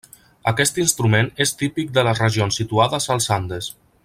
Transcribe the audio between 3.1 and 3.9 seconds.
als Andes.